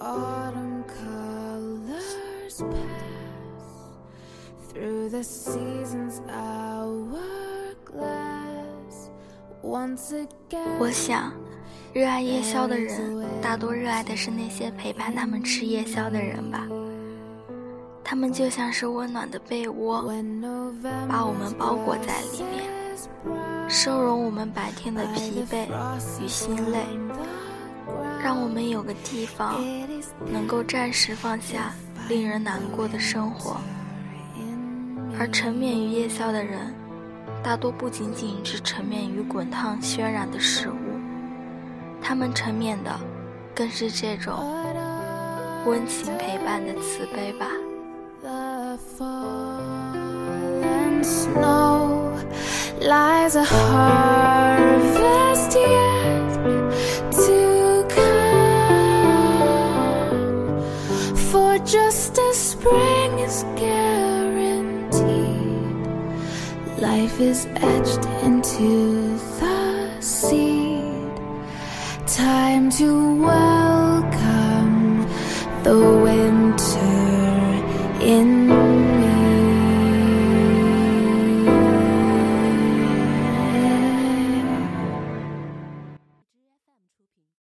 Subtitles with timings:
[0.00, 3.64] autumn colors pass
[4.68, 7.20] through the season's hourglass
[9.62, 11.32] once again 我想
[11.92, 16.66] 热爱夜宵的人大多热爱的是那些陪伴他们吃夜宵的人吧
[18.02, 20.02] 他们就像是温暖的被窝
[21.08, 22.64] 把我们包裹在里面
[23.68, 25.66] 收容我们白天的疲惫
[26.20, 26.86] 与心累。
[28.22, 29.62] 让我们有个地方
[30.26, 31.72] 能够暂时放下
[32.08, 33.60] 令人难过的生活。
[35.18, 36.74] 而沉湎于夜宵的人，
[37.42, 40.74] 大多不仅仅是沉湎于滚烫渲染的食物，
[42.00, 42.98] 他们沉湎的，
[43.54, 44.34] 更是这种
[45.66, 47.46] 温情陪伴的慈悲吧。
[61.70, 65.00] just as spring is guaranteed,
[66.82, 71.12] life is etched into the seed.
[72.08, 75.06] Time to welcome
[75.62, 76.90] the winter
[78.04, 78.59] in.